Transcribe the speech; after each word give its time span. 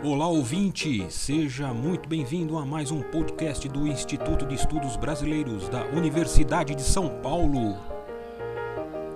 Olá 0.00 0.28
ouvinte, 0.28 1.04
seja 1.10 1.74
muito 1.74 2.08
bem-vindo 2.08 2.56
a 2.56 2.64
mais 2.64 2.92
um 2.92 3.02
podcast 3.02 3.68
do 3.68 3.84
Instituto 3.84 4.46
de 4.46 4.54
Estudos 4.54 4.96
Brasileiros 4.96 5.68
da 5.68 5.86
Universidade 5.86 6.72
de 6.76 6.84
São 6.84 7.20
Paulo. 7.20 7.76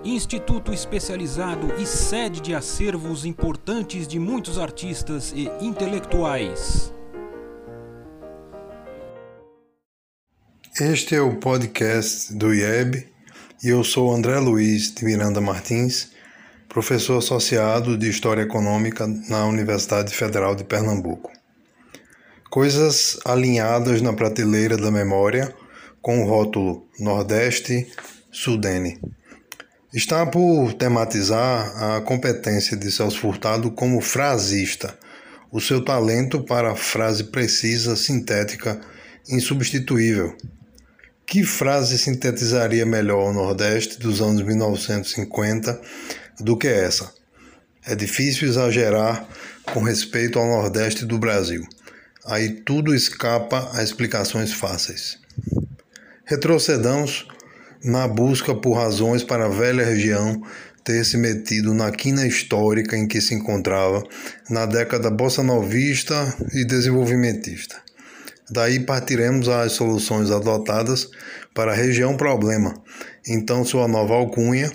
Instituto 0.05 0.73
especializado 0.73 1.73
e 1.81 1.87
sede 1.87 2.41
de 2.41 2.53
acervos 2.53 3.25
importantes 3.25 4.09
de 4.09 4.19
muitos 4.19 4.59
artistas 4.59 5.33
e 5.37 5.49
intelectuais. 5.65 6.93
Este 10.81 11.15
é 11.15 11.21
o 11.21 11.37
podcast 11.37 12.35
do 12.35 12.53
IEB 12.53 13.07
e 13.63 13.69
eu 13.69 13.85
sou 13.85 14.13
André 14.13 14.41
Luiz 14.41 14.93
de 14.93 15.05
Miranda 15.05 15.41
Martins 15.41 16.11
professor 16.73 17.19
associado 17.19 17.99
de 17.99 18.09
História 18.09 18.41
Econômica 18.41 19.07
na 19.29 19.45
Universidade 19.45 20.15
Federal 20.15 20.55
de 20.55 20.65
Pernambuco. 20.65 21.31
Coisas 22.51 23.19
alinhadas 23.27 24.01
na 24.01 24.15
prateleira 24.15 24.79
da 24.79 24.91
memória 24.91 25.55
com 26.01 26.23
o 26.23 26.27
rótulo 26.27 26.89
Nordeste 26.99 27.87
Sudene. 28.31 28.99
Está 29.93 30.25
por 30.25 30.73
tematizar 30.73 31.77
a 31.77 32.01
competência 32.01 32.75
de 32.75 32.91
Celso 32.91 33.21
Furtado 33.21 33.71
como 33.71 34.01
frasista, 34.01 34.99
o 35.51 35.61
seu 35.61 35.85
talento 35.85 36.43
para 36.43 36.73
a 36.73 36.77
frase 36.77 37.25
precisa, 37.25 37.95
sintética, 37.97 38.81
insubstituível. 39.29 40.35
Que 41.27 41.45
frase 41.45 41.99
sintetizaria 41.99 42.87
melhor 42.87 43.29
o 43.29 43.33
Nordeste 43.35 43.99
dos 43.99 44.23
anos 44.23 44.43
1950 44.43 45.79
do 46.41 46.57
que 46.57 46.69
essa. 46.69 47.13
É 47.85 47.95
difícil 47.95 48.49
exagerar 48.49 49.27
com 49.73 49.83
respeito 49.83 50.39
ao 50.39 50.47
Nordeste 50.47 51.05
do 51.05 51.19
Brasil. 51.19 51.67
Aí 52.25 52.51
tudo 52.51 52.95
escapa 52.95 53.71
a 53.75 53.83
explicações 53.83 54.53
fáceis. 54.53 55.19
Retrocedamos 56.25 57.27
na 57.85 58.07
busca 58.07 58.55
por 58.55 58.75
razões 58.75 59.25
para 59.25 59.47
a 59.47 59.49
velha 59.49 59.85
região 59.85 60.41
ter 60.85 61.05
se 61.05 61.17
metido 61.17 61.75
na 61.75 61.91
quina 61.91 62.27
histórica 62.27 62.97
em 62.97 63.07
que 63.07 63.21
se 63.21 63.35
encontrava 63.35 64.03
na 64.51 64.67
década 64.67 65.11
bossa 65.11 65.43
novista 65.43 66.35
e 66.53 66.65
desenvolvimentista. 66.65 67.77
Daí 68.51 68.81
partiremos 68.81 69.49
às 69.49 69.73
soluções 69.73 70.31
adotadas 70.31 71.09
para 71.55 71.73
a 71.73 71.75
região 71.75 72.17
problema, 72.17 72.75
então 73.27 73.65
sua 73.65 73.87
nova 73.87 74.15
alcunha, 74.15 74.71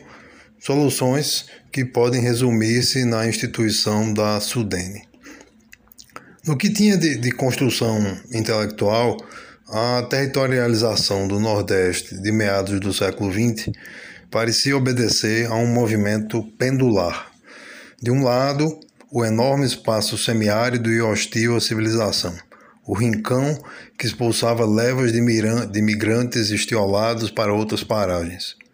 Soluções 0.68 1.46
que 1.72 1.86
podem 1.86 2.20
resumir-se 2.20 3.06
na 3.06 3.26
instituição 3.26 4.14
da 4.14 4.38
Sudene. 4.42 5.08
No 6.46 6.58
que 6.58 6.70
tinha 6.70 6.98
de, 6.98 7.16
de 7.16 7.32
construção 7.32 7.98
intelectual, 8.34 9.16
a 9.70 10.06
territorialização 10.10 11.26
do 11.26 11.40
Nordeste 11.40 12.22
de 12.22 12.34
meados 12.34 12.82
do 12.82 12.94
século 12.94 13.32
XX 13.32 13.70
parecia 14.30 14.76
obedecer 14.76 15.48
a 15.50 15.56
um 15.56 15.68
movimento 15.68 16.44
pendular. 16.60 17.32
De 18.02 18.12
um 18.12 18.22
lado, 18.22 18.78
o 19.10 19.24
enorme 19.24 19.66
espaço 19.66 20.18
semiárido 20.18 20.92
e 20.92 21.02
hostil 21.02 21.56
à 21.56 21.62
civilização, 21.62 22.36
o 22.86 22.94
rincão 22.94 23.58
que 23.98 24.06
expulsava 24.06 24.66
levas 24.66 25.14
de, 25.14 25.22
de 25.72 25.82
migrantes 25.82 26.50
estiolados 26.50 27.32
para 27.32 27.54
outras 27.54 27.86
paragens. 27.86 28.67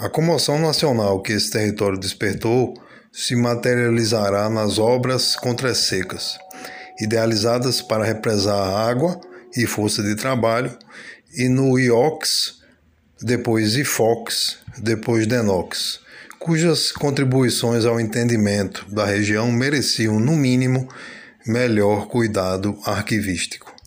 A 0.00 0.08
comoção 0.08 0.58
nacional 0.58 1.20
que 1.20 1.30
esse 1.30 1.50
território 1.50 1.98
despertou 1.98 2.72
se 3.12 3.36
materializará 3.36 4.48
nas 4.48 4.78
obras 4.78 5.36
contra 5.36 5.72
as 5.72 5.76
secas, 5.76 6.38
idealizadas 6.98 7.82
para 7.82 8.02
represar 8.02 8.56
água 8.56 9.20
e 9.54 9.66
força 9.66 10.02
de 10.02 10.16
trabalho, 10.16 10.74
e 11.36 11.50
no 11.50 11.78
IOX, 11.78 12.62
depois 13.20 13.76
IFOX, 13.76 14.56
depois 14.78 15.26
DENOX, 15.26 16.00
cujas 16.38 16.90
contribuições 16.90 17.84
ao 17.84 18.00
entendimento 18.00 18.86
da 18.90 19.04
região 19.04 19.52
mereciam, 19.52 20.18
no 20.18 20.34
mínimo, 20.34 20.88
melhor 21.46 22.06
cuidado 22.06 22.78
arquivístico. 22.86 23.79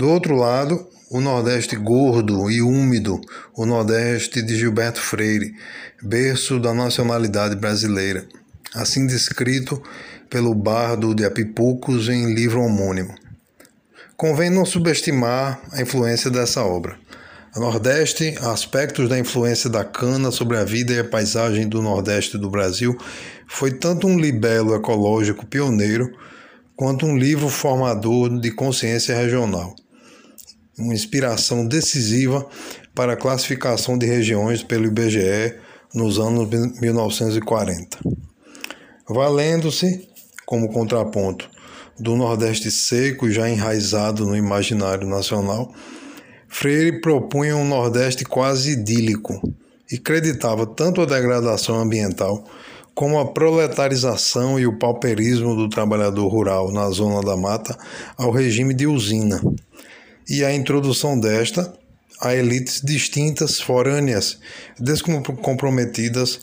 Do 0.00 0.08
outro 0.08 0.34
lado, 0.34 0.88
o 1.10 1.20
Nordeste 1.20 1.76
gordo 1.76 2.50
e 2.50 2.62
úmido, 2.62 3.20
o 3.54 3.66
Nordeste 3.66 4.40
de 4.40 4.56
Gilberto 4.56 4.98
Freire, 4.98 5.54
berço 6.02 6.58
da 6.58 6.72
nacionalidade 6.72 7.54
brasileira, 7.54 8.26
assim 8.74 9.06
descrito 9.06 9.82
pelo 10.30 10.54
bardo 10.54 11.14
de 11.14 11.22
Apipucos 11.22 12.08
em 12.08 12.32
livro 12.32 12.62
homônimo. 12.62 13.14
Convém 14.16 14.48
não 14.48 14.64
subestimar 14.64 15.60
a 15.70 15.82
influência 15.82 16.30
dessa 16.30 16.64
obra. 16.64 16.96
A 17.54 17.60
Nordeste, 17.60 18.38
aspectos 18.40 19.06
da 19.06 19.18
influência 19.18 19.68
da 19.68 19.84
cana 19.84 20.30
sobre 20.30 20.56
a 20.56 20.64
vida 20.64 20.94
e 20.94 21.00
a 21.00 21.04
paisagem 21.04 21.68
do 21.68 21.82
Nordeste 21.82 22.38
do 22.38 22.48
Brasil, 22.48 22.96
foi 23.46 23.70
tanto 23.70 24.06
um 24.06 24.18
libelo 24.18 24.74
ecológico 24.74 25.44
pioneiro 25.44 26.10
quanto 26.74 27.04
um 27.04 27.18
livro 27.18 27.50
formador 27.50 28.40
de 28.40 28.50
consciência 28.50 29.14
regional 29.14 29.76
uma 30.80 30.94
inspiração 30.94 31.66
decisiva 31.66 32.46
para 32.94 33.12
a 33.12 33.16
classificação 33.16 33.96
de 33.96 34.06
regiões 34.06 34.62
pelo 34.62 34.86
IBGE 34.86 35.54
nos 35.94 36.18
anos 36.18 36.48
1940. 36.80 37.98
Valendo-se, 39.08 40.08
como 40.46 40.72
contraponto, 40.72 41.48
do 41.98 42.16
Nordeste 42.16 42.70
seco 42.70 43.28
e 43.28 43.32
já 43.32 43.48
enraizado 43.48 44.24
no 44.24 44.36
imaginário 44.36 45.06
nacional, 45.06 45.72
Freire 46.48 47.00
propunha 47.00 47.56
um 47.56 47.64
Nordeste 47.64 48.24
quase 48.24 48.72
idílico 48.72 49.40
e 49.90 49.98
creditava 49.98 50.66
tanto 50.66 51.00
a 51.00 51.04
degradação 51.04 51.78
ambiental 51.78 52.44
como 52.94 53.18
a 53.18 53.32
proletarização 53.32 54.58
e 54.58 54.66
o 54.66 54.78
pauperismo 54.78 55.54
do 55.54 55.68
trabalhador 55.68 56.28
rural 56.28 56.72
na 56.72 56.90
zona 56.90 57.20
da 57.22 57.36
mata 57.36 57.76
ao 58.16 58.30
regime 58.30 58.74
de 58.74 58.86
usina 58.86 59.40
e 60.30 60.44
a 60.44 60.54
introdução 60.54 61.18
desta 61.18 61.74
a 62.20 62.32
elites 62.34 62.80
distintas, 62.84 63.60
forâneas, 63.60 64.38
descomprometidas 64.78 66.38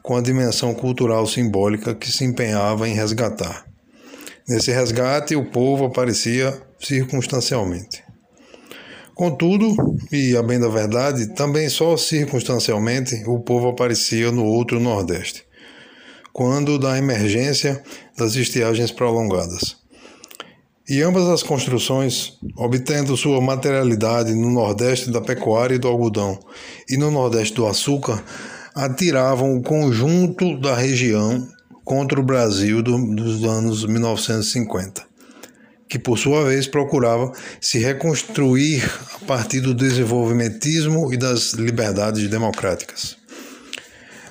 com 0.00 0.16
a 0.16 0.20
dimensão 0.20 0.72
cultural 0.74 1.26
simbólica 1.26 1.94
que 1.94 2.12
se 2.12 2.24
empenhava 2.24 2.88
em 2.88 2.94
resgatar. 2.94 3.66
Nesse 4.48 4.70
resgate, 4.70 5.34
o 5.34 5.50
povo 5.50 5.86
aparecia 5.86 6.60
circunstancialmente. 6.78 8.04
Contudo, 9.14 9.74
e 10.12 10.36
a 10.36 10.42
bem 10.42 10.60
da 10.60 10.68
verdade, 10.68 11.34
também 11.34 11.68
só 11.68 11.96
circunstancialmente 11.96 13.24
o 13.26 13.40
povo 13.40 13.68
aparecia 13.68 14.30
no 14.30 14.44
outro 14.44 14.78
Nordeste, 14.78 15.44
quando 16.32 16.78
da 16.78 16.96
emergência 16.96 17.82
das 18.16 18.36
estiagens 18.36 18.90
prolongadas. 18.90 19.81
E 20.88 21.00
ambas 21.00 21.28
as 21.28 21.44
construções, 21.44 22.38
obtendo 22.56 23.16
sua 23.16 23.40
materialidade 23.40 24.34
no 24.34 24.50
nordeste 24.50 25.10
da 25.10 25.20
pecuária 25.20 25.76
e 25.76 25.78
do 25.78 25.86
algodão 25.86 26.38
e 26.88 26.96
no 26.96 27.08
nordeste 27.08 27.54
do 27.54 27.66
açúcar, 27.66 28.22
atiravam 28.74 29.56
o 29.56 29.62
conjunto 29.62 30.58
da 30.58 30.74
região 30.74 31.46
contra 31.84 32.18
o 32.18 32.24
Brasil 32.24 32.82
do, 32.82 32.98
dos 33.14 33.44
anos 33.44 33.84
1950, 33.84 35.02
que 35.88 36.00
por 36.00 36.18
sua 36.18 36.44
vez 36.44 36.66
procurava 36.66 37.30
se 37.60 37.78
reconstruir 37.78 38.82
a 39.14 39.24
partir 39.24 39.60
do 39.60 39.74
desenvolvimentismo 39.74 41.12
e 41.12 41.16
das 41.16 41.52
liberdades 41.52 42.28
democráticas. 42.28 43.21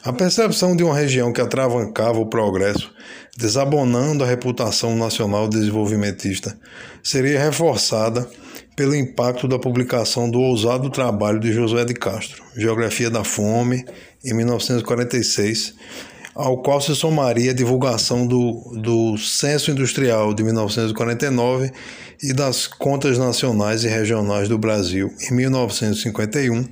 A 0.03 0.11
percepção 0.11 0.75
de 0.75 0.83
uma 0.83 0.95
região 0.95 1.31
que 1.31 1.39
atravancava 1.39 2.17
o 2.17 2.25
progresso, 2.25 2.91
desabonando 3.37 4.23
a 4.23 4.27
reputação 4.27 4.95
nacional 4.95 5.47
desenvolvimentista, 5.47 6.57
seria 7.03 7.39
reforçada 7.39 8.27
pelo 8.75 8.95
impacto 8.95 9.47
da 9.47 9.59
publicação 9.59 10.27
do 10.27 10.39
ousado 10.39 10.89
trabalho 10.89 11.39
de 11.39 11.53
Josué 11.53 11.85
de 11.85 11.93
Castro, 11.93 12.41
Geografia 12.57 13.11
da 13.11 13.23
Fome, 13.23 13.85
em 14.25 14.33
1946, 14.33 15.75
ao 16.33 16.63
qual 16.63 16.81
se 16.81 16.95
somaria 16.95 17.51
a 17.51 17.55
divulgação 17.55 18.25
do, 18.25 18.73
do 18.81 19.15
Censo 19.19 19.69
Industrial 19.69 20.33
de 20.33 20.43
1949 20.43 21.71
e 22.23 22.33
das 22.33 22.65
Contas 22.65 23.19
Nacionais 23.19 23.83
e 23.83 23.87
Regionais 23.87 24.49
do 24.49 24.57
Brasil 24.57 25.13
em 25.29 25.35
1951 25.35 26.65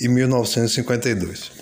e 0.00 0.08
1952. 0.08 1.59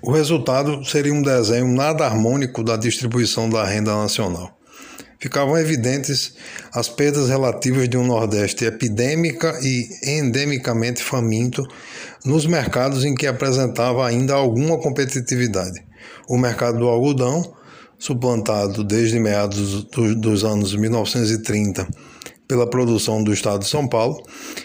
O 0.00 0.12
resultado 0.12 0.84
seria 0.84 1.12
um 1.12 1.22
desenho 1.22 1.66
nada 1.66 2.06
harmônico 2.06 2.62
da 2.62 2.76
distribuição 2.76 3.50
da 3.50 3.64
renda 3.64 3.94
nacional. 3.96 4.56
Ficavam 5.18 5.58
evidentes 5.58 6.34
as 6.72 6.88
perdas 6.88 7.28
relativas 7.28 7.88
de 7.88 7.96
um 7.96 8.06
Nordeste 8.06 8.64
epidêmica 8.64 9.58
e 9.60 9.88
endemicamente 10.04 11.02
faminto 11.02 11.66
nos 12.24 12.46
mercados 12.46 13.04
em 13.04 13.16
que 13.16 13.26
apresentava 13.26 14.06
ainda 14.06 14.34
alguma 14.34 14.78
competitividade. 14.78 15.84
O 16.28 16.38
mercado 16.38 16.78
do 16.78 16.86
algodão, 16.86 17.52
suplantado 17.98 18.84
desde 18.84 19.18
meados 19.18 19.82
dos 20.16 20.44
anos 20.44 20.72
1930 20.76 21.88
pela 22.46 22.70
produção 22.70 23.22
do 23.22 23.32
Estado 23.32 23.60
de 23.60 23.68
São 23.68 23.88
Paulo, 23.88 24.22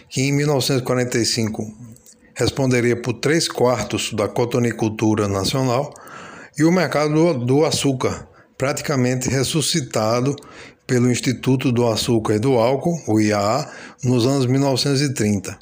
que 0.08 0.22
em 0.22 0.32
1945 0.32 1.93
responderia 2.36 2.96
por 2.96 3.14
três 3.14 3.48
quartos 3.48 4.14
da 4.14 4.28
cotonicultura 4.28 5.28
nacional, 5.28 5.94
e 6.58 6.64
o 6.64 6.72
mercado 6.72 7.34
do 7.34 7.66
açúcar, 7.66 8.28
praticamente 8.58 9.30
ressuscitado 9.30 10.36
pelo 10.86 11.10
Instituto 11.10 11.72
do 11.72 11.88
Açúcar 11.88 12.36
e 12.36 12.40
do 12.40 12.54
Álcool, 12.54 13.02
o 13.08 13.20
IAA, 13.20 13.72
nos 14.04 14.26
anos 14.26 14.46
1930, 14.46 15.58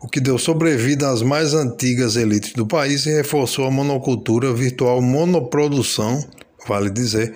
o 0.00 0.08
que 0.08 0.20
deu 0.20 0.38
sobrevida 0.38 1.10
às 1.10 1.22
mais 1.22 1.54
antigas 1.54 2.16
elites 2.16 2.52
do 2.52 2.66
país 2.66 3.06
e 3.06 3.12
reforçou 3.12 3.66
a 3.66 3.70
monocultura 3.70 4.52
virtual 4.52 5.02
monoprodução, 5.02 6.24
vale 6.66 6.90
dizer, 6.90 7.34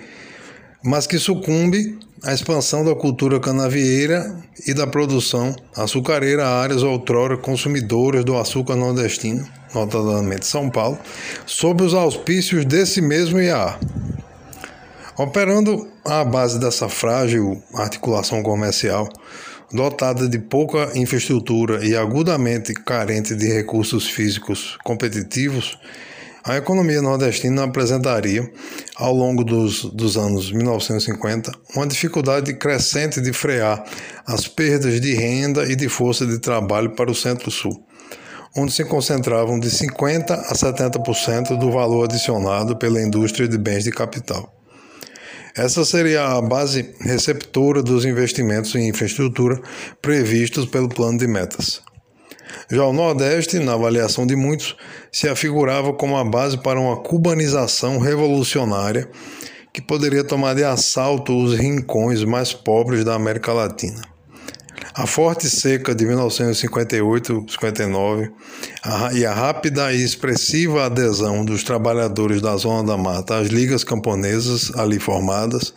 mas 0.85 1.07
que 1.07 1.17
sucumbe 1.17 1.97
à 2.23 2.31
expansão 2.31 2.85
da 2.85 2.93
cultura 2.93 3.39
canavieira 3.39 4.37
e 4.67 4.73
da 4.73 4.85
produção 4.85 5.55
açucareira 5.75 6.45
a 6.45 6.61
áreas 6.61 6.83
outrora 6.83 7.35
consumidoras 7.35 8.23
do 8.23 8.37
açúcar 8.37 8.75
nordestino, 8.75 9.45
notadamente 9.73 10.45
São 10.45 10.69
Paulo, 10.69 10.99
sob 11.45 11.83
os 11.83 11.95
auspícios 11.95 12.63
desse 12.65 13.01
mesmo 13.01 13.39
IAA. 13.39 13.79
Operando 15.17 15.87
à 16.05 16.23
base 16.23 16.59
dessa 16.59 16.87
frágil 16.87 17.61
articulação 17.73 18.43
comercial, 18.43 19.09
dotada 19.71 20.29
de 20.29 20.37
pouca 20.37 20.91
infraestrutura 20.93 21.83
e 21.83 21.95
agudamente 21.95 22.73
carente 22.73 23.35
de 23.35 23.47
recursos 23.47 24.07
físicos 24.07 24.77
competitivos, 24.83 25.79
a 26.45 26.57
economia 26.57 27.01
nordestina 27.01 27.63
apresentaria, 27.63 28.47
ao 28.95 29.11
longo 29.11 29.43
dos, 29.43 29.83
dos 29.85 30.15
anos 30.15 30.51
1950, 30.51 31.51
uma 31.75 31.87
dificuldade 31.87 32.53
crescente 32.53 33.19
de 33.19 33.33
frear 33.33 33.83
as 34.27 34.47
perdas 34.47 35.01
de 35.01 35.15
renda 35.15 35.63
e 35.65 35.75
de 35.75 35.89
força 35.89 36.23
de 36.23 36.37
trabalho 36.37 36.91
para 36.91 37.09
o 37.09 37.15
Centro-Sul, 37.15 37.83
onde 38.55 38.71
se 38.71 38.85
concentravam 38.85 39.59
de 39.59 39.69
50% 39.69 40.29
a 40.29 40.53
70% 40.53 41.57
do 41.57 41.71
valor 41.71 42.03
adicionado 42.03 42.77
pela 42.77 43.01
indústria 43.01 43.47
de 43.47 43.57
bens 43.57 43.83
de 43.83 43.89
capital. 43.89 44.53
Essa 45.57 45.83
seria 45.83 46.25
a 46.25 46.41
base 46.43 46.93
receptora 46.99 47.81
dos 47.81 48.05
investimentos 48.05 48.75
em 48.75 48.87
infraestrutura 48.87 49.59
previstos 49.99 50.67
pelo 50.67 50.89
plano 50.89 51.17
de 51.17 51.27
metas. 51.27 51.81
Já 52.69 52.83
o 52.83 52.93
Nordeste, 52.93 53.59
na 53.59 53.73
avaliação 53.73 54.25
de 54.25 54.35
muitos, 54.35 54.75
se 55.11 55.29
afigurava 55.29 55.93
como 55.93 56.17
a 56.17 56.23
base 56.23 56.57
para 56.57 56.79
uma 56.79 56.97
cubanização 56.97 57.99
revolucionária 57.99 59.07
que 59.71 59.79
poderia 59.81 60.23
tomar 60.23 60.55
de 60.55 60.63
assalto 60.63 61.37
os 61.37 61.53
rincões 61.53 62.23
mais 62.23 62.53
pobres 62.53 63.03
da 63.03 63.13
América 63.13 63.51
Latina. 63.51 64.01
A 64.93 65.05
forte 65.05 65.49
seca 65.49 65.93
de 65.93 66.05
1958-59 66.05 68.31
e 69.13 69.25
a 69.25 69.33
rápida 69.33 69.91
e 69.91 70.01
expressiva 70.01 70.85
adesão 70.85 71.43
dos 71.43 71.65
trabalhadores 71.65 72.41
da 72.41 72.55
Zona 72.55 72.87
da 72.87 72.95
Mata 72.95 73.37
às 73.37 73.49
ligas 73.49 73.83
camponesas 73.83 74.71
ali 74.75 74.97
formadas 74.97 75.73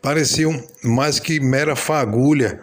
pareciam 0.00 0.62
mais 0.84 1.18
que 1.18 1.40
mera 1.40 1.74
fagulha 1.74 2.60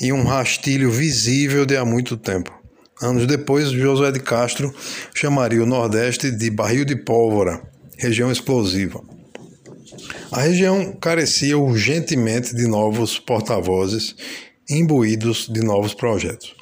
e 0.00 0.10
um 0.12 0.24
rastilho 0.24 0.90
visível 0.90 1.66
de 1.66 1.76
há 1.76 1.84
muito 1.84 2.16
tempo. 2.16 2.61
Anos 3.02 3.26
depois, 3.26 3.70
José 3.70 4.12
de 4.12 4.20
Castro 4.20 4.72
chamaria 5.12 5.60
o 5.60 5.66
Nordeste 5.66 6.30
de 6.30 6.48
barril 6.50 6.84
de 6.84 6.94
pólvora, 6.94 7.60
região 7.98 8.30
explosiva. 8.30 9.02
A 10.30 10.40
região 10.40 10.92
carecia 10.92 11.58
urgentemente 11.58 12.54
de 12.54 12.68
novos 12.68 13.18
porta-vozes 13.18 14.14
imbuídos 14.70 15.48
de 15.48 15.62
novos 15.62 15.94
projetos, 15.94 16.54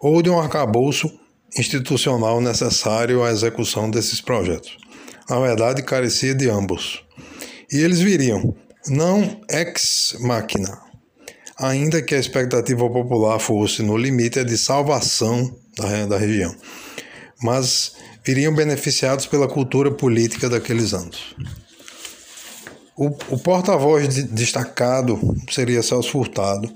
ou 0.00 0.20
de 0.20 0.28
um 0.28 0.40
arcabouço 0.40 1.08
institucional 1.56 2.40
necessário 2.40 3.22
à 3.22 3.30
execução 3.30 3.88
desses 3.88 4.20
projetos. 4.20 4.76
Na 5.28 5.38
verdade, 5.38 5.84
carecia 5.84 6.34
de 6.34 6.50
ambos. 6.50 7.04
E 7.72 7.78
eles 7.78 8.00
viriam, 8.00 8.56
não 8.88 9.40
ex 9.48 10.16
machina, 10.20 10.89
ainda 11.60 12.00
que 12.00 12.14
a 12.14 12.18
expectativa 12.18 12.88
popular 12.88 13.38
fosse 13.38 13.82
no 13.82 13.96
limite 13.96 14.42
de 14.42 14.56
salvação 14.56 15.54
da, 15.76 16.06
da 16.06 16.16
região, 16.16 16.54
mas 17.42 17.92
viriam 18.24 18.54
beneficiados 18.54 19.26
pela 19.26 19.46
cultura 19.46 19.90
política 19.90 20.48
daqueles 20.48 20.94
anos. 20.94 21.36
O, 22.96 23.08
o 23.28 23.38
porta-voz 23.38 24.14
de, 24.14 24.22
destacado 24.22 25.18
seria 25.50 25.82
Celso 25.82 26.10
Furtado, 26.10 26.70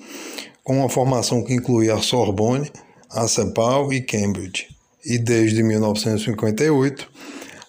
com 0.62 0.78
uma 0.78 0.88
formação 0.88 1.42
que 1.42 1.54
incluía 1.54 1.94
a 1.94 2.02
Sorbonne, 2.02 2.70
a 3.10 3.26
CEPAL 3.26 3.92
e 3.92 4.02
Cambridge, 4.02 4.68
e 5.04 5.18
desde 5.18 5.62
1958 5.62 7.10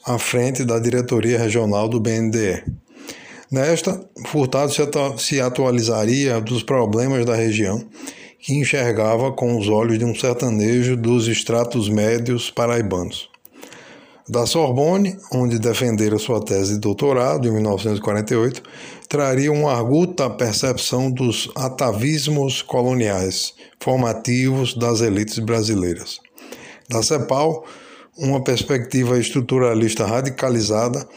à 0.06 0.20
frente 0.20 0.64
da 0.64 0.80
diretoria 0.80 1.40
regional 1.40 1.90
do 1.90 2.00
BNDE. 2.00 2.64
Nesta, 3.56 4.06
Furtado 4.26 4.70
se 5.18 5.40
atualizaria 5.40 6.42
dos 6.42 6.62
problemas 6.62 7.24
da 7.26 7.34
região, 7.34 7.82
que 8.38 8.54
enxergava 8.54 9.32
com 9.32 9.58
os 9.58 9.70
olhos 9.70 9.98
de 9.98 10.04
um 10.04 10.14
sertanejo 10.14 10.98
dos 10.98 11.26
estratos 11.30 11.88
médios 11.88 12.52
paraibanos 12.52 13.30
da 14.28 14.46
Sorbonne, 14.46 15.18
onde 15.32 15.58
defendera 15.58 16.18
sua 16.18 16.44
tese 16.44 16.74
de 16.74 16.80
doutorado 16.80 17.48
em 17.48 17.52
1948, 17.52 18.62
traria 19.08 19.52
uma 19.52 19.72
arguta 19.72 20.30
percepção 20.30 21.10
dos 21.10 21.50
atavismos 21.56 22.62
coloniais 22.62 23.54
formativos 23.80 24.74
das 24.74 25.00
elites 25.00 25.40
brasileiras. 25.40 26.20
Da 26.90 27.02
CEPAL, 27.02 27.66
uma 28.18 28.44
perspectiva 28.44 29.20
estruturalista 29.20 30.06
radicalizada 30.06 31.08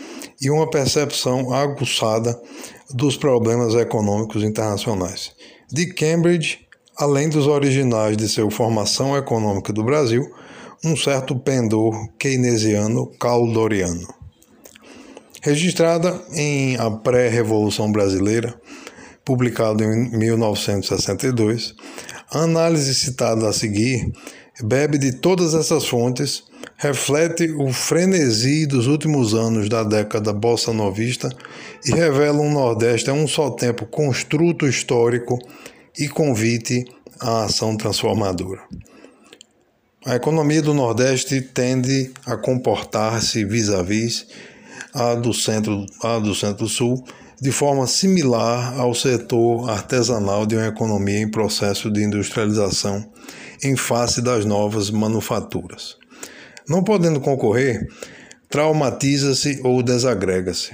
e 0.40 0.50
uma 0.50 0.68
percepção 0.68 1.52
aguçada 1.52 2.40
dos 2.90 3.16
problemas 3.16 3.74
econômicos 3.74 4.42
internacionais. 4.42 5.32
De 5.70 5.92
Cambridge, 5.92 6.60
além 6.96 7.28
dos 7.28 7.46
originais 7.46 8.16
de 8.16 8.28
sua 8.28 8.50
formação 8.50 9.16
econômica 9.16 9.72
do 9.72 9.84
Brasil, 9.84 10.28
um 10.84 10.96
certo 10.96 11.36
pendor 11.36 12.08
keynesiano 12.18 13.06
caldoriano. 13.18 14.06
Registrada 15.42 16.20
em 16.32 16.76
A 16.76 16.90
Pré-Revolução 16.90 17.90
Brasileira, 17.92 18.60
publicado 19.24 19.84
em 19.84 20.10
1962, 20.10 21.74
a 22.30 22.40
análise 22.40 22.94
citada 22.94 23.48
a 23.48 23.52
seguir 23.52 24.12
bebe 24.62 24.98
de 24.98 25.12
todas 25.12 25.54
essas 25.54 25.86
fontes, 25.86 26.44
reflete 26.80 27.50
o 27.50 27.72
frenesi 27.72 28.64
dos 28.64 28.86
últimos 28.86 29.34
anos 29.34 29.68
da 29.68 29.82
década 29.82 30.32
bossa 30.32 30.72
novista 30.72 31.28
e 31.84 31.90
revela 31.90 32.38
um 32.38 32.52
Nordeste 32.52 33.10
a 33.10 33.12
um 33.12 33.26
só 33.26 33.50
tempo 33.50 33.84
construto 33.84 34.64
histórico 34.64 35.36
e 35.98 36.08
convite 36.08 36.84
à 37.18 37.44
ação 37.44 37.76
transformadora. 37.76 38.62
A 40.06 40.14
economia 40.14 40.62
do 40.62 40.72
Nordeste 40.72 41.40
tende 41.40 42.12
a 42.24 42.36
comportar-se 42.36 43.44
vis-à-vis 43.44 44.28
a 44.94 45.16
do 45.16 45.34
centro 45.34 45.84
a 46.00 46.20
do 46.20 46.32
Centro-Sul 46.32 47.04
de 47.40 47.50
forma 47.50 47.88
similar 47.88 48.78
ao 48.78 48.94
setor 48.94 49.68
artesanal 49.68 50.46
de 50.46 50.54
uma 50.54 50.68
economia 50.68 51.18
em 51.18 51.28
processo 51.28 51.90
de 51.90 52.04
industrialização 52.04 53.04
em 53.64 53.74
face 53.74 54.22
das 54.22 54.44
novas 54.44 54.90
manufaturas. 54.90 55.96
Não 56.68 56.82
podendo 56.82 57.20
concorrer, 57.20 57.86
traumatiza-se 58.48 59.60
ou 59.64 59.82
desagrega-se. 59.82 60.72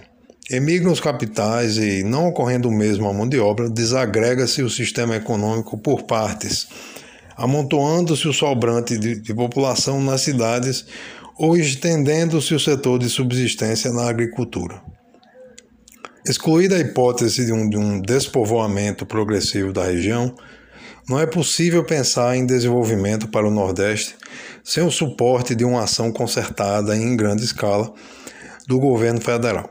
Emigram 0.51 0.93
os 0.93 1.01
capitais 1.01 1.79
e, 1.79 2.03
não 2.03 2.29
ocorrendo 2.29 2.69
o 2.69 2.73
mesmo 2.73 3.09
a 3.09 3.13
mão 3.13 3.29
de 3.29 3.39
obra, 3.39 3.71
desagrega-se 3.71 4.63
o 4.63 4.69
sistema 4.69 5.17
econômico 5.17 5.79
por 5.79 6.03
partes 6.03 6.67
amontoando-se 7.37 8.29
o 8.29 8.33
sobrante 8.33 8.97
de, 8.97 9.17
de 9.17 9.35
população 9.35 10.01
nas 10.01 10.23
cidades 10.23 10.87
ou 11.37 11.57
estendendo-se 11.57 12.55
o 12.55 12.61
setor 12.61 12.99
de 12.99 13.09
subsistência 13.09 13.93
na 13.93 14.09
agricultura. 14.09 14.81
Excluída 16.27 16.77
a 16.77 16.81
hipótese 16.81 17.45
de 17.45 17.53
um, 17.53 17.69
de 17.69 17.77
um 17.77 18.01
despovoamento 18.01 19.05
progressivo 19.05 19.73
da 19.73 19.85
região, 19.85 20.35
não 21.09 21.21
é 21.21 21.27
possível 21.27 21.85
pensar 21.85 22.35
em 22.37 22.47
desenvolvimento 22.47 23.29
para 23.29 23.47
o 23.47 23.51
Nordeste 23.51 24.17
sem 24.65 24.83
o 24.83 24.91
suporte 24.91 25.55
de 25.55 25.65
uma 25.65 25.85
ação 25.85 26.11
concertada 26.11 26.97
em 26.97 27.15
grande 27.15 27.45
escala 27.45 27.93
do 28.67 28.81
governo 28.81 29.21
federal. 29.21 29.71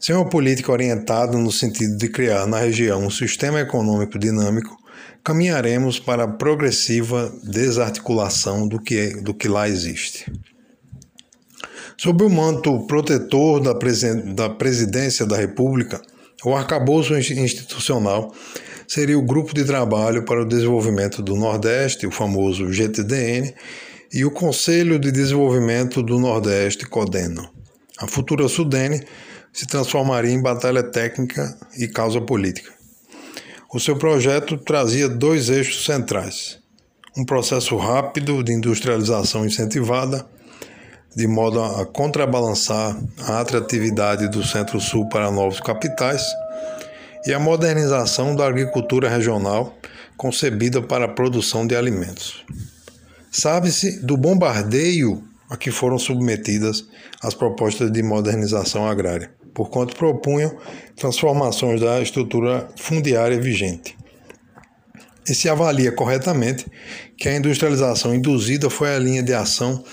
Sem 0.00 0.14
uma 0.16 0.28
política 0.28 0.72
orientada 0.72 1.38
no 1.38 1.52
sentido 1.52 1.96
de 1.96 2.08
criar 2.08 2.46
na 2.46 2.58
região 2.58 3.04
um 3.04 3.10
sistema 3.10 3.60
econômico 3.60 4.18
dinâmico 4.18 4.76
caminharemos 5.22 6.00
para 6.00 6.24
a 6.24 6.28
progressiva 6.28 7.32
desarticulação 7.42 8.66
do 8.66 8.80
que, 8.80 9.20
do 9.20 9.32
que 9.32 9.46
lá 9.46 9.68
existe. 9.68 10.30
Sob 11.96 12.24
o 12.24 12.30
manto 12.30 12.86
protetor 12.86 13.60
da 13.60 14.48
Presidência 14.48 15.26
da 15.26 15.36
República, 15.36 16.00
o 16.44 16.54
arcabouço 16.54 17.16
institucional 17.16 18.32
seria 18.88 19.18
o 19.18 19.22
Grupo 19.22 19.54
de 19.54 19.64
Trabalho 19.64 20.24
para 20.24 20.40
o 20.40 20.46
Desenvolvimento 20.46 21.22
do 21.22 21.36
Nordeste, 21.36 22.06
o 22.06 22.10
famoso 22.10 22.72
GTDN, 22.72 23.54
e 24.10 24.24
o 24.24 24.30
Conselho 24.30 24.98
de 24.98 25.12
Desenvolvimento 25.12 26.02
do 26.02 26.18
Nordeste, 26.18 26.88
CODENO. 26.88 27.46
A 27.98 28.06
futura 28.06 28.48
Sudene 28.48 29.04
se 29.52 29.66
transformaria 29.66 30.32
em 30.32 30.40
batalha 30.40 30.82
técnica 30.82 31.54
e 31.76 31.86
causa 31.86 32.20
política. 32.20 32.72
O 33.72 33.78
seu 33.78 33.96
projeto 33.96 34.56
trazia 34.56 35.06
dois 35.06 35.50
eixos 35.50 35.84
centrais: 35.84 36.58
um 37.14 37.24
processo 37.24 37.76
rápido 37.76 38.42
de 38.42 38.52
industrialização 38.52 39.44
incentivada, 39.44 40.24
de 41.14 41.26
modo 41.26 41.62
a 41.62 41.84
contrabalançar 41.84 42.98
a 43.26 43.40
atratividade 43.40 44.28
do 44.30 44.42
Centro-Sul 44.42 45.08
para 45.10 45.30
novos 45.30 45.60
capitais, 45.60 46.22
e 47.28 47.34
a 47.34 47.38
modernização 47.38 48.34
da 48.34 48.46
agricultura 48.46 49.06
regional 49.06 49.76
concebida 50.16 50.80
para 50.80 51.04
a 51.04 51.08
produção 51.08 51.66
de 51.66 51.76
alimentos. 51.76 52.42
Sabe-se 53.30 54.00
do 54.00 54.16
bombardeio 54.16 55.22
a 55.50 55.56
que 55.56 55.70
foram 55.70 55.98
submetidas 55.98 56.86
as 57.22 57.34
propostas 57.34 57.92
de 57.92 58.02
modernização 58.02 58.88
agrária, 58.88 59.30
porquanto 59.52 59.94
propunham 59.94 60.56
transformações 60.96 61.82
da 61.82 62.00
estrutura 62.00 62.66
fundiária 62.76 63.38
vigente. 63.38 63.94
E 65.28 65.34
se 65.34 65.50
avalia 65.50 65.92
corretamente 65.92 66.64
que 67.18 67.28
a 67.28 67.36
industrialização 67.36 68.14
induzida 68.14 68.70
foi 68.70 68.94
a 68.94 68.98
linha 68.98 69.22
de 69.22 69.34
ação 69.34 69.84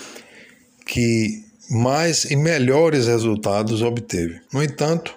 que 0.86 1.44
mais 1.70 2.24
e 2.24 2.36
melhores 2.36 3.06
resultados 3.06 3.82
obteve. 3.82 4.40
No 4.50 4.62
entanto, 4.62 5.14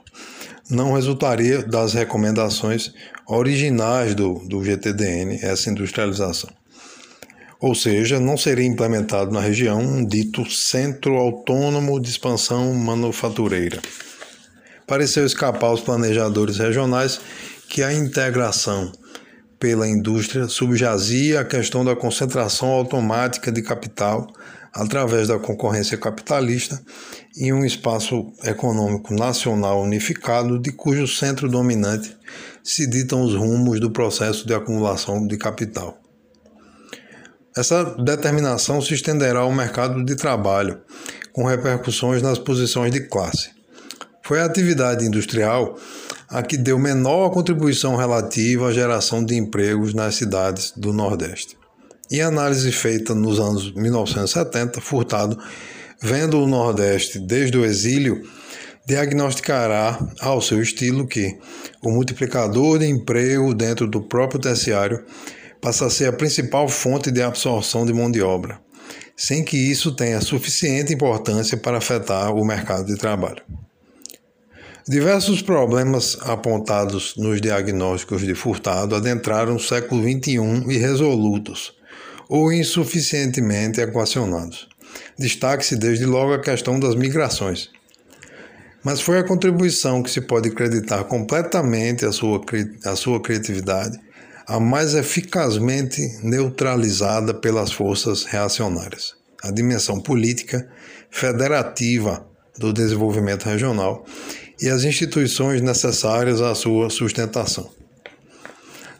não 0.69 0.93
resultaria 0.93 1.63
das 1.63 1.93
recomendações 1.93 2.93
originais 3.25 4.13
do, 4.13 4.35
do 4.47 4.63
GTDN 4.63 5.39
essa 5.41 5.69
industrialização. 5.69 6.49
Ou 7.59 7.75
seja, 7.75 8.19
não 8.19 8.37
seria 8.37 8.65
implementado 8.65 9.31
na 9.31 9.41
região 9.41 9.81
um 9.81 10.05
dito 10.05 10.49
Centro 10.49 11.15
Autônomo 11.15 11.99
de 11.99 12.09
Expansão 12.09 12.73
Manufatureira. 12.73 13.81
Pareceu 14.87 15.25
escapar 15.25 15.67
aos 15.67 15.81
planejadores 15.81 16.57
regionais 16.57 17.19
que 17.67 17.83
a 17.83 17.93
integração 17.93 18.91
pela 19.59 19.87
indústria 19.87 20.47
subjazia 20.47 21.41
a 21.41 21.45
questão 21.45 21.83
da 21.83 21.95
concentração 21.95 22.69
automática 22.69 23.51
de 23.51 23.61
capital 23.61 24.31
através 24.73 25.27
da 25.27 25.39
concorrência 25.39 25.97
capitalista 25.97 26.81
em 27.37 27.53
um 27.53 27.65
espaço 27.65 28.31
econômico 28.43 29.13
nacional 29.13 29.81
unificado, 29.81 30.59
de 30.59 30.71
cujo 30.71 31.07
centro 31.07 31.49
dominante 31.49 32.15
se 32.63 32.87
ditam 32.87 33.21
os 33.21 33.33
rumos 33.33 33.79
do 33.79 33.91
processo 33.91 34.45
de 34.45 34.53
acumulação 34.53 35.25
de 35.25 35.37
capital. 35.37 35.97
Essa 37.55 37.83
determinação 37.83 38.81
se 38.81 38.93
estenderá 38.93 39.39
ao 39.39 39.51
mercado 39.51 40.03
de 40.05 40.15
trabalho, 40.15 40.79
com 41.33 41.43
repercussões 41.43 42.21
nas 42.21 42.37
posições 42.37 42.91
de 42.91 43.01
classe. 43.01 43.49
Foi 44.23 44.39
a 44.39 44.45
atividade 44.45 45.05
industrial 45.05 45.77
a 46.29 46.43
que 46.43 46.55
deu 46.55 46.77
menor 46.77 47.31
contribuição 47.31 47.95
relativa 47.95 48.67
à 48.67 48.71
geração 48.71 49.25
de 49.25 49.35
empregos 49.35 49.93
nas 49.93 50.15
cidades 50.15 50.71
do 50.77 50.93
Nordeste. 50.93 51.58
Em 52.11 52.21
análise 52.21 52.71
feita 52.71 53.13
nos 53.13 53.39
anos 53.39 53.71
1970, 53.71 54.81
Furtado, 54.81 55.37
vendo 56.01 56.41
o 56.41 56.47
Nordeste 56.47 57.19
desde 57.19 57.55
o 57.55 57.63
exílio, 57.63 58.23
diagnosticará 58.83 59.99
ao 60.19 60.41
seu 60.41 60.59
estilo 60.59 61.05
que 61.05 61.37
o 61.83 61.91
multiplicador 61.91 62.79
de 62.79 62.87
emprego 62.87 63.53
dentro 63.53 63.87
do 63.87 64.01
próprio 64.01 64.41
terciário 64.41 65.05
passa 65.61 65.85
a 65.85 65.89
ser 65.91 66.07
a 66.07 66.13
principal 66.13 66.67
fonte 66.67 67.11
de 67.11 67.21
absorção 67.21 67.85
de 67.85 67.93
mão 67.93 68.09
de 68.09 68.23
obra, 68.23 68.59
sem 69.15 69.43
que 69.43 69.57
isso 69.57 69.95
tenha 69.95 70.19
suficiente 70.19 70.91
importância 70.91 71.57
para 71.57 71.77
afetar 71.77 72.33
o 72.33 72.43
mercado 72.43 72.87
de 72.87 72.97
trabalho. 72.97 73.43
Diversos 74.89 75.43
problemas 75.43 76.17
apontados 76.21 77.13
nos 77.15 77.39
diagnósticos 77.39 78.21
de 78.23 78.33
Furtado 78.33 78.95
adentraram 78.95 79.55
o 79.55 79.59
século 79.59 80.01
XXI 80.01 80.65
irresolutos, 80.67 81.75
ou 82.27 82.51
insuficientemente 82.51 83.79
equacionados. 83.79 84.67
Destaque-se 85.15 85.75
desde 85.75 86.07
logo 86.07 86.33
a 86.33 86.41
questão 86.41 86.79
das 86.79 86.95
migrações. 86.95 87.69
Mas 88.83 88.99
foi 88.99 89.19
a 89.19 89.23
contribuição 89.23 90.01
que 90.01 90.09
se 90.09 90.21
pode 90.21 90.49
acreditar 90.49 91.03
completamente 91.03 92.03
a 92.03 92.11
sua, 92.11 92.41
a 92.83 92.95
sua 92.95 93.21
criatividade, 93.21 93.95
a 94.47 94.59
mais 94.59 94.95
eficazmente 94.95 96.01
neutralizada 96.23 97.31
pelas 97.31 97.71
forças 97.71 98.23
reacionárias. 98.23 99.13
A 99.43 99.51
dimensão 99.51 100.01
política, 100.01 100.67
federativa 101.11 102.27
do 102.57 102.73
desenvolvimento 102.73 103.43
regional 103.43 104.03
e 104.61 104.69
as 104.69 104.83
instituições 104.83 105.61
necessárias 105.61 106.41
à 106.41 106.53
sua 106.53 106.89
sustentação. 106.89 107.69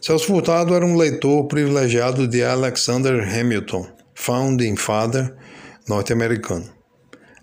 Celso 0.02 0.26
Furtado 0.26 0.74
era 0.74 0.86
um 0.86 0.96
leitor 0.96 1.46
privilegiado 1.48 2.28
de 2.28 2.42
Alexander 2.42 3.22
Hamilton, 3.22 3.86
founding 4.16 4.78
father 4.78 5.36
norte-americano. 5.88 6.70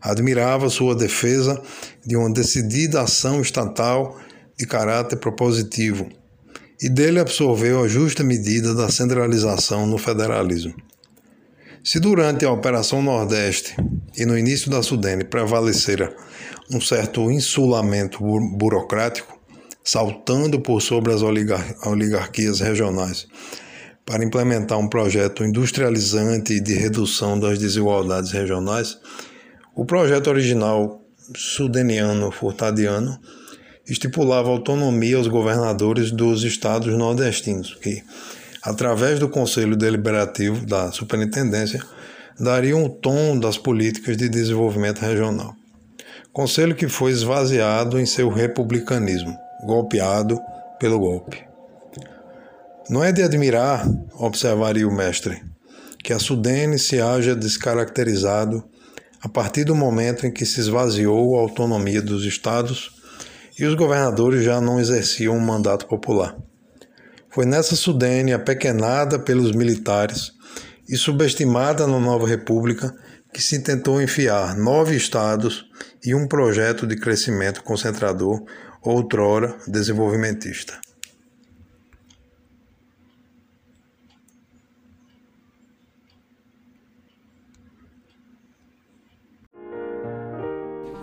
Admirava 0.00 0.70
sua 0.70 0.94
defesa 0.94 1.60
de 2.04 2.16
uma 2.16 2.32
decidida 2.32 3.02
ação 3.02 3.40
estatal 3.40 4.18
de 4.56 4.66
caráter 4.66 5.16
propositivo 5.16 6.08
e 6.80 6.88
dele 6.88 7.18
absorveu 7.18 7.82
a 7.82 7.88
justa 7.88 8.22
medida 8.22 8.74
da 8.74 8.88
centralização 8.88 9.86
no 9.86 9.98
federalismo. 9.98 10.74
Se 11.86 12.00
durante 12.00 12.44
a 12.44 12.50
Operação 12.50 13.00
Nordeste 13.00 13.76
e 14.16 14.26
no 14.26 14.36
início 14.36 14.68
da 14.68 14.82
Sudene 14.82 15.22
prevalecera 15.22 16.12
um 16.68 16.80
certo 16.80 17.30
insulamento 17.30 18.18
burocrático, 18.58 19.38
saltando 19.84 20.60
por 20.60 20.82
sobre 20.82 21.12
as 21.12 21.22
oligar 21.22 21.64
oligarquias 21.86 22.58
regionais 22.58 23.28
para 24.04 24.24
implementar 24.24 24.76
um 24.80 24.88
projeto 24.88 25.44
industrializante 25.44 26.58
de 26.58 26.74
redução 26.74 27.38
das 27.38 27.56
desigualdades 27.56 28.32
regionais, 28.32 28.98
o 29.72 29.84
projeto 29.84 30.26
original 30.26 31.00
sudeniano 31.36 32.32
furtadiano 32.32 33.16
estipulava 33.88 34.48
autonomia 34.48 35.18
aos 35.18 35.28
governadores 35.28 36.10
dos 36.10 36.42
estados 36.42 36.92
nordestinos, 36.98 37.76
que, 37.80 38.02
através 38.66 39.20
do 39.20 39.28
Conselho 39.28 39.76
Deliberativo 39.76 40.66
da 40.66 40.90
Superintendência, 40.90 41.80
dariam 42.38 42.84
o 42.84 42.88
tom 42.88 43.38
das 43.38 43.56
políticas 43.56 44.16
de 44.16 44.28
desenvolvimento 44.28 44.98
regional. 44.98 45.54
Conselho 46.32 46.74
que 46.74 46.88
foi 46.88 47.12
esvaziado 47.12 47.98
em 48.00 48.04
seu 48.04 48.28
republicanismo 48.28 49.38
golpeado 49.64 50.36
pelo 50.80 50.98
golpe. 50.98 51.46
Não 52.90 53.04
é 53.04 53.12
de 53.12 53.22
admirar, 53.22 53.88
observaria 54.18 54.86
o 54.86 54.92
mestre, 54.92 55.40
que 56.02 56.12
a 56.12 56.18
Sudene 56.18 56.76
se 56.76 57.00
haja 57.00 57.36
descaracterizado 57.36 58.64
a 59.22 59.28
partir 59.28 59.62
do 59.62 59.76
momento 59.76 60.26
em 60.26 60.32
que 60.32 60.44
se 60.44 60.58
esvaziou 60.58 61.36
a 61.36 61.40
autonomia 61.40 62.02
dos 62.02 62.24
estados 62.24 62.90
e 63.56 63.64
os 63.64 63.74
governadores 63.74 64.44
já 64.44 64.60
não 64.60 64.80
exerciam 64.80 65.36
um 65.36 65.40
mandato 65.40 65.86
popular. 65.86 66.36
Foi 67.36 67.44
nessa 67.44 67.76
Sudene, 67.76 68.32
apequenada 68.32 69.18
pelos 69.18 69.52
militares 69.52 70.32
e 70.88 70.96
subestimada 70.96 71.86
na 71.86 72.00
nova 72.00 72.26
república, 72.26 72.96
que 73.30 73.42
se 73.42 73.62
tentou 73.62 74.00
enfiar 74.00 74.56
nove 74.56 74.96
estados 74.96 75.66
e 76.02 76.14
um 76.14 76.26
projeto 76.26 76.86
de 76.86 76.96
crescimento 76.96 77.62
concentrador 77.62 78.42
outrora 78.80 79.54
desenvolvimentista. 79.68 80.80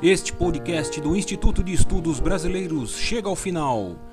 Este 0.01 0.33
podcast 0.33 0.99
do 0.99 1.15
Instituto 1.15 1.63
de 1.63 1.73
Estudos 1.73 2.19
Brasileiros 2.19 2.97
chega 2.97 3.29
ao 3.29 3.35
final. 3.35 4.12